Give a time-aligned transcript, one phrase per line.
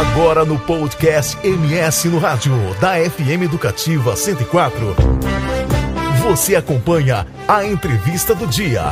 [0.00, 4.96] Agora no podcast MS no Rádio, da FM Educativa 104.
[6.22, 8.84] Você acompanha a entrevista do dia.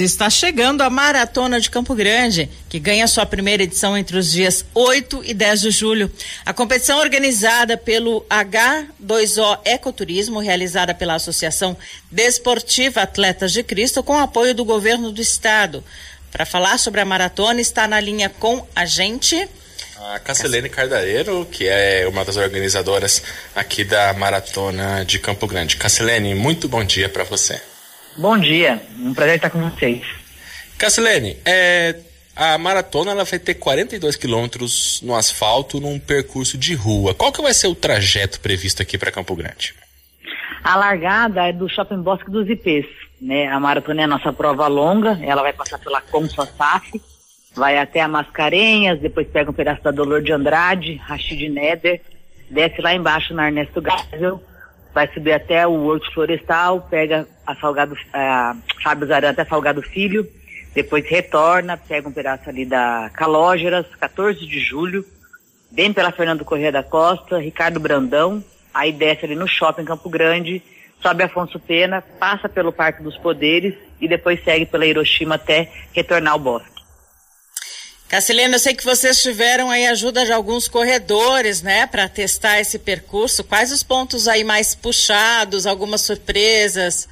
[0.00, 4.64] Está chegando a Maratona de Campo Grande, que ganha sua primeira edição entre os dias
[4.74, 6.10] 8 e 10 de julho.
[6.44, 11.76] A competição organizada pelo H2O Ecoturismo, realizada pela Associação
[12.10, 15.84] Desportiva Atletas de Cristo, com apoio do governo do estado.
[16.32, 19.36] Para falar sobre a maratona, está na linha com a gente.
[20.14, 23.22] A Casselene Cardareiro, que é uma das organizadoras
[23.54, 25.76] aqui da Maratona de Campo Grande.
[25.76, 27.60] Casselene, muito bom dia para você.
[28.16, 30.02] Bom dia, um prazer estar com vocês.
[30.78, 31.96] Cassilene, é,
[32.34, 37.14] a maratona ela vai ter 42 quilômetros no asfalto num percurso de rua.
[37.14, 39.74] Qual que vai ser o trajeto previsto aqui para Campo Grande?
[40.64, 42.86] A largada é do Shopping Bosque dos Ipês.
[43.22, 43.46] Né?
[43.46, 47.00] A maratona é a nossa prova longa, ela vai passar pela Comsa SAF,
[47.54, 52.00] vai até a Mascarenhas, depois pega um pedaço da Dolor de Andrade, Rachid Neder,
[52.50, 54.42] desce lá embaixo na Ernesto Geisel,
[54.92, 60.26] vai subir até o Horto Florestal, pega a Salgado, a Fábio Zarã até Salgado Filho,
[60.74, 65.06] depois retorna, pega um pedaço ali da Calógeras, 14 de julho,
[65.70, 68.42] vem pela Fernando Corrêa da Costa, Ricardo Brandão,
[68.74, 70.60] aí desce ali no shopping Campo Grande,
[71.02, 76.32] sobe Afonso Pena, passa pelo Parque dos Poderes e depois segue pela Hiroshima até retornar
[76.34, 76.70] ao bosque.
[78.08, 82.78] Cacilena, eu sei que vocês tiveram aí ajuda de alguns corredores, né, para testar esse
[82.78, 83.42] percurso.
[83.42, 87.08] Quais os pontos aí mais puxados, algumas surpresas?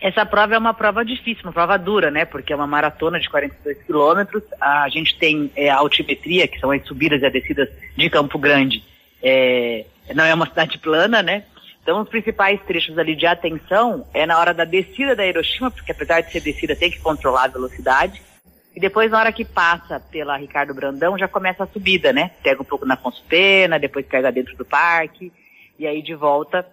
[0.00, 2.26] Essa prova é uma prova difícil, uma prova dura, né?
[2.26, 4.42] Porque é uma maratona de 42 quilômetros.
[4.60, 8.38] A gente tem é, a altimetria, que são as subidas e as descidas de Campo
[8.38, 8.84] Grande.
[9.22, 11.44] É, não é uma cidade plana, né?
[11.84, 15.92] Então, os principais trechos ali de atenção é na hora da descida da Hiroshima, porque
[15.92, 18.20] apesar de ser descida, tem que controlar a velocidade
[18.74, 22.32] e depois, na hora que passa pela Ricardo Brandão, já começa a subida, né?
[22.42, 25.32] Pega um pouco na Afonso Pena, depois pega dentro do parque,
[25.78, 26.66] e aí de volta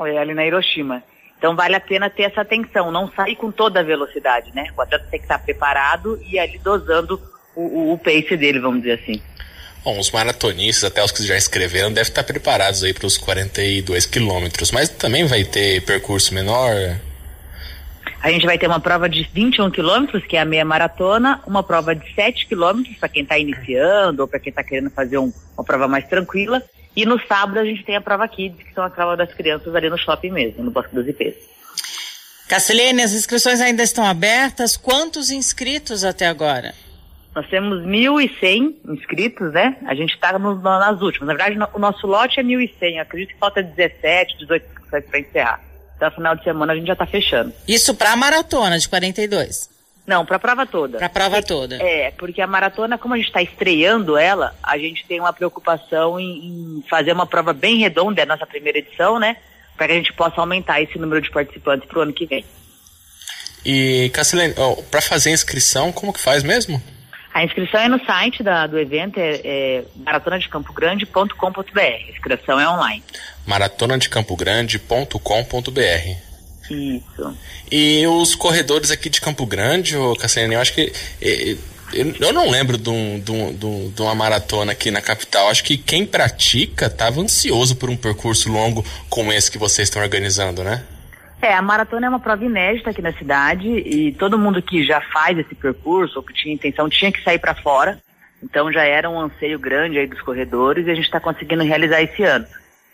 [0.00, 1.02] é, ali na Hiroshima.
[1.36, 4.72] Então vale a pena ter essa atenção, não sair com toda a velocidade, né?
[4.74, 7.20] O atleta tem que estar preparado e ali dosando
[7.54, 9.20] o, o, o pace dele, vamos dizer assim.
[9.86, 14.04] Bom, os maratonistas, até os que já escreveram, devem estar preparados aí para os 42
[14.04, 16.74] quilômetros, mas também vai ter percurso menor?
[18.20, 21.62] A gente vai ter uma prova de 21 quilômetros, que é a meia maratona, uma
[21.62, 25.32] prova de 7 quilômetros para quem está iniciando ou para quem está querendo fazer um,
[25.56, 26.60] uma prova mais tranquila.
[26.96, 29.72] E no sábado a gente tem a prova Kids, que são a prova das crianças
[29.72, 31.36] ali no shopping mesmo, no Bosque dos IPs.
[32.48, 34.76] Cacilene, as inscrições ainda estão abertas.
[34.76, 36.74] Quantos inscritos até agora?
[37.36, 39.76] Nós temos 1.100 inscritos, né?
[39.84, 41.28] A gente está nas últimas.
[41.28, 42.94] Na verdade, o nosso lote é 1.100.
[42.94, 45.60] Eu acredito que falta 17, 18 inscrições para encerrar.
[45.94, 47.52] Então, final de semana a gente já está fechando.
[47.68, 49.68] Isso para a maratona de 42?
[50.06, 50.96] Não, para a prova toda.
[50.96, 51.76] Para a prova toda.
[51.76, 56.18] É, porque a maratona, como a gente está estreando ela, a gente tem uma preocupação
[56.18, 59.36] em, em fazer uma prova bem redonda, é a nossa primeira edição, né?
[59.76, 62.46] Para que a gente possa aumentar esse número de participantes para o ano que vem.
[63.62, 66.80] E, Cassilene, oh, para fazer a inscrição, como que faz mesmo?
[67.36, 71.78] A inscrição é no site da, do evento, é, é maratonadecampogrande.com.br.
[71.78, 73.04] A inscrição é online.
[73.46, 76.16] maratonadecampogrande.com.br.
[76.70, 77.36] Isso.
[77.70, 80.90] E os corredores aqui de Campo Grande, ô Cassiane, eu acho que.
[81.92, 85.50] Eu não lembro de, um, de, um, de, uma maratona aqui na capital.
[85.50, 90.00] Acho que quem pratica estava ansioso por um percurso longo como esse que vocês estão
[90.00, 90.82] organizando, né?
[91.40, 95.00] É, a maratona é uma prova inédita aqui na cidade e todo mundo que já
[95.00, 98.00] faz esse percurso ou que tinha intenção tinha que sair para fora.
[98.42, 102.02] Então já era um anseio grande aí dos corredores e a gente está conseguindo realizar
[102.02, 102.46] esse ano.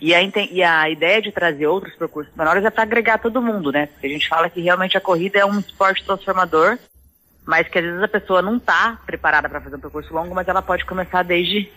[0.00, 3.70] E a, e a ideia de trazer outros percursos menores é para agregar todo mundo,
[3.70, 3.86] né?
[3.86, 6.78] Porque a gente fala que realmente a corrida é um esporte transformador,
[7.46, 10.48] mas que às vezes a pessoa não está preparada para fazer um percurso longo, mas
[10.48, 11.70] ela pode começar desde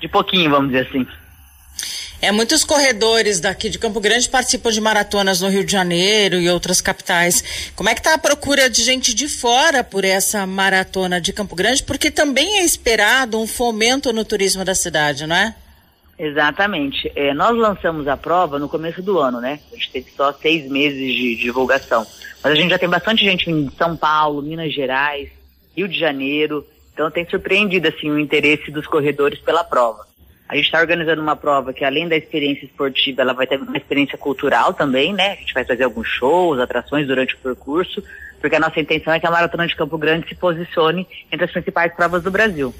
[0.00, 1.06] de pouquinho, vamos dizer assim.
[2.22, 6.48] É, muitos corredores daqui de Campo Grande participam de maratonas no Rio de Janeiro e
[6.48, 7.72] outras capitais.
[7.74, 11.56] Como é que está a procura de gente de fora por essa maratona de Campo
[11.56, 11.82] Grande?
[11.82, 15.52] Porque também é esperado um fomento no turismo da cidade, não é?
[16.16, 17.10] Exatamente.
[17.16, 19.58] É, nós lançamos a prova no começo do ano, né?
[19.72, 22.06] A gente teve só seis meses de divulgação.
[22.40, 25.28] Mas a gente já tem bastante gente em São Paulo, Minas Gerais,
[25.76, 26.64] Rio de Janeiro.
[26.94, 30.11] Então tem surpreendido assim o interesse dos corredores pela prova.
[30.52, 33.74] A gente está organizando uma prova que, além da experiência esportiva, ela vai ter uma
[33.74, 35.32] experiência cultural também, né?
[35.32, 38.04] A gente vai fazer alguns shows, atrações durante o percurso,
[38.38, 41.50] porque a nossa intenção é que a Maratona de Campo Grande se posicione entre as
[41.50, 42.74] principais provas do Brasil.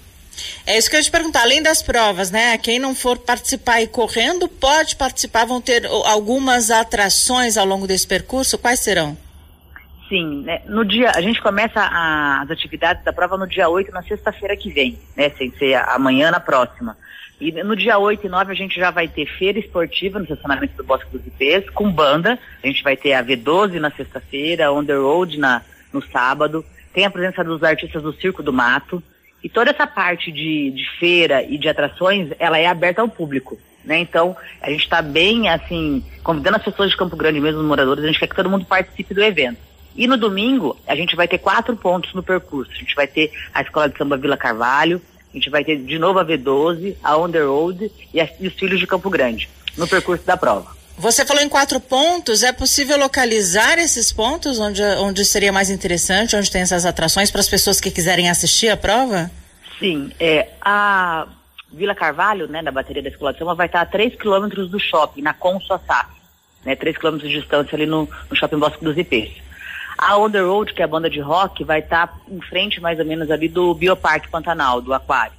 [0.67, 1.41] É isso que eu ia te perguntar.
[1.41, 2.59] Além das provas, né?
[2.59, 5.47] Quem não for participar e correndo pode participar.
[5.47, 8.59] Vão ter algumas atrações ao longo desse percurso.
[8.59, 9.17] Quais serão?
[10.13, 10.61] Sim, né?
[10.67, 14.55] no dia, a gente começa a, as atividades da prova no dia 8, na sexta-feira
[14.55, 15.31] que vem, né?
[15.31, 16.99] Sem ser amanhã, na próxima.
[17.41, 20.77] E no dia 8 e 9 a gente já vai ter feira esportiva no estacionamento
[20.77, 22.39] do Bosque dos Ipês, com banda.
[22.63, 26.63] A gente vai ter a V12 na sexta-feira, On The Road na, no sábado.
[26.93, 29.03] Tem a presença dos artistas do Circo do Mato.
[29.43, 33.59] E toda essa parte de, de feira e de atrações, ela é aberta ao público.
[33.83, 34.01] Né?
[34.01, 38.05] Então, a gente está bem, assim, convidando as pessoas de Campo Grande, mesmo os moradores,
[38.05, 39.72] a gente quer que todo mundo participe do evento.
[39.95, 42.73] E no domingo, a gente vai ter quatro pontos no percurso.
[42.73, 45.01] A gente vai ter a Escola de Samba Vila Carvalho,
[45.33, 48.47] a gente vai ter de novo a V12, a On The Road e, a, e
[48.47, 50.83] os Filhos de Campo Grande, no percurso da prova.
[50.99, 56.37] Você falou em quatro pontos, é possível localizar esses pontos onde, onde seria mais interessante,
[56.37, 59.31] onde tem essas atrações para as pessoas que quiserem assistir a prova?
[59.79, 61.27] Sim, é, a
[61.73, 64.79] Vila Carvalho, né, da bateria da Escola de Samba, vai estar a 3 quilômetros do
[64.79, 66.11] shopping, na Consossap,
[66.65, 69.33] né, 3 quilômetros de distância ali no, no shopping Bosque dos Ipês.
[70.05, 72.99] A On The Road, que é a banda de rock, vai estar em frente mais
[72.99, 75.33] ou menos ali do Bioparque Pantanal, do Aquário.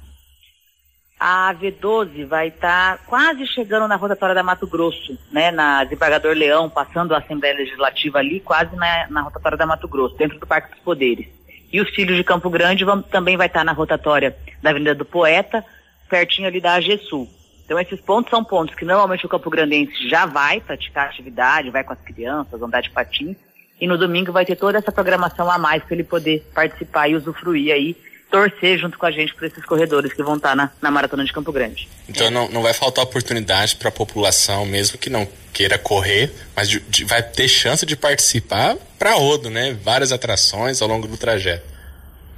[1.20, 6.70] A V12 vai estar quase chegando na rotatória da Mato Grosso, né, na Desembargador Leão,
[6.70, 10.70] passando a Assembleia Legislativa ali, quase na, na rotatória da Mato Grosso, dentro do Parque
[10.70, 11.28] dos Poderes.
[11.70, 15.04] E os Filhos de Campo Grande vão, também vai estar na rotatória da Avenida do
[15.04, 15.62] Poeta,
[16.08, 17.28] pertinho ali da AGSUL.
[17.66, 21.84] Então esses pontos são pontos que normalmente o Campo Grandense já vai praticar atividade, vai
[21.84, 23.36] com as crianças, andar de patins,
[23.84, 27.16] e no domingo vai ter toda essa programação a mais para ele poder participar e
[27.16, 27.94] usufruir aí,
[28.30, 31.30] torcer junto com a gente por esses corredores que vão estar na, na Maratona de
[31.30, 31.86] Campo Grande.
[32.08, 36.70] Então não, não vai faltar oportunidade para a população, mesmo que não queira correr, mas
[36.70, 39.76] de, de, vai ter chance de participar para rodo, né?
[39.84, 41.66] Várias atrações ao longo do trajeto.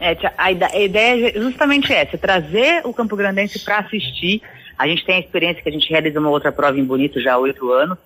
[0.01, 4.43] É, a, a ideia é justamente essa, trazer o Campo Grandense para assistir.
[4.77, 7.35] A gente tem a experiência que a gente realiza uma outra prova em Bonito já
[7.35, 7.97] há oito anos,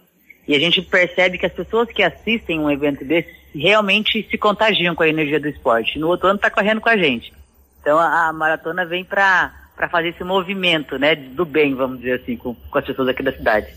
[0.50, 4.96] e a gente percebe que as pessoas que assistem um evento desse realmente se contagiam
[4.96, 5.96] com a energia do esporte.
[5.96, 7.32] No outro ano está correndo com a gente.
[7.80, 9.52] Então a, a maratona vem para
[9.88, 13.32] fazer esse movimento, né, do bem, vamos dizer assim, com, com as pessoas aqui da
[13.32, 13.68] cidade.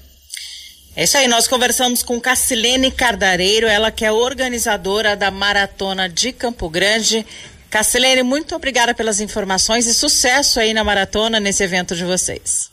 [0.96, 6.32] É isso aí, nós conversamos com Cassilene Cardareiro, ela que é organizadora da Maratona de
[6.32, 7.24] Campo Grande.
[7.70, 12.72] Cassilene, muito obrigada pelas informações e sucesso aí na maratona, nesse evento de vocês.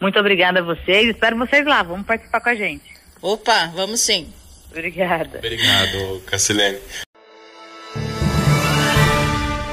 [0.00, 2.89] Muito obrigada a vocês, espero vocês lá, vamos participar com a gente.
[3.22, 4.28] Opa, vamos sim.
[4.70, 5.38] Obrigada.
[5.38, 6.78] Obrigado, Cacilene.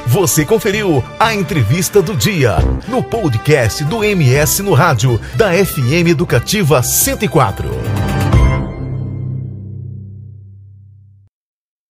[0.07, 2.57] Você conferiu a entrevista do dia
[2.87, 7.96] no podcast do MS no rádio da FM Educativa 104.